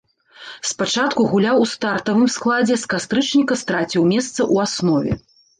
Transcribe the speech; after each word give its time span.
Спачатку 0.69 1.25
гуляў 1.33 1.57
у 1.65 1.67
стартавым 1.73 2.25
складзе, 2.37 2.79
з 2.85 2.91
кастрычніка 2.95 3.61
страціў 3.63 4.11
месца 4.15 4.37
ў 4.37 4.55
аснове. 4.69 5.11